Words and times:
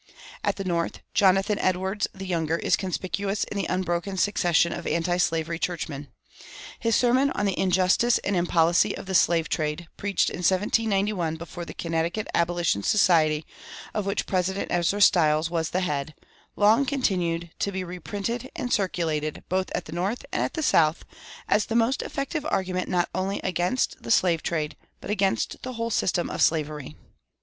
"[222:1] 0.01 0.15
At 0.45 0.55
the 0.55 0.63
North, 0.63 0.99
Jonathan 1.13 1.59
Edwards 1.59 2.07
the 2.11 2.25
Younger 2.25 2.55
is 2.57 2.75
conspicuous 2.75 3.43
in 3.43 3.55
the 3.55 3.67
unbroken 3.71 4.17
succession 4.17 4.73
of 4.73 4.87
antislavery 4.87 5.59
churchmen. 5.59 6.07
His 6.79 6.95
sermon 6.95 7.29
on 7.33 7.45
the 7.45 7.59
"Injustice 7.59 8.17
and 8.23 8.35
Impolicy 8.35 8.97
of 8.97 9.05
the 9.05 9.13
Slave 9.13 9.47
trade," 9.47 9.87
preached 9.97 10.31
in 10.31 10.37
1791 10.39 11.35
before 11.35 11.65
the 11.65 11.75
Connecticut 11.75 12.27
Abolition 12.33 12.81
Society, 12.81 13.45
of 13.93 14.07
which 14.07 14.25
President 14.25 14.71
Ezra 14.71 15.01
Stiles 15.03 15.51
was 15.51 15.69
the 15.69 15.81
head, 15.81 16.15
long 16.55 16.83
continued 16.83 17.51
to 17.59 17.71
be 17.71 17.83
reprinted 17.83 18.49
and 18.55 18.73
circulated, 18.73 19.43
both 19.49 19.69
at 19.75 19.85
the 19.85 19.91
North 19.93 20.25
and 20.33 20.41
at 20.41 20.53
the 20.55 20.63
South, 20.63 21.05
as 21.47 21.67
the 21.67 21.75
most 21.75 22.01
effective 22.01 22.43
argument 22.49 22.89
not 22.89 23.07
only 23.13 23.39
against 23.43 24.01
the 24.01 24.09
slave 24.09 24.41
trade, 24.41 24.75
but 24.99 25.11
against 25.11 25.61
the 25.61 25.73
whole 25.73 25.91
system 25.91 26.27
of 26.27 26.41
slavery. 26.41 26.95